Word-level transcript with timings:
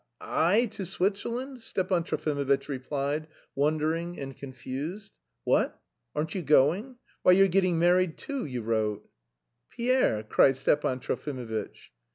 "I... 0.19 0.65
to 0.71 0.85
Switzerland?" 0.87 1.61
Stepan 1.61 2.03
Trofimovitch 2.03 2.67
replied, 2.67 3.27
wondering 3.53 4.19
and 4.19 4.35
confused. 4.35 5.11
"What? 5.43 5.79
Aren't 6.15 6.33
you 6.33 6.41
going? 6.41 6.95
Why 7.21 7.33
you're 7.33 7.47
getting 7.47 7.77
married, 7.77 8.17
too, 8.17 8.43
you 8.45 8.63
wrote?" 8.63 9.07
"Pierre!" 9.69 10.23
cried 10.23 10.57
Stepan 10.57 11.01
Trofimovitch. 11.01 11.91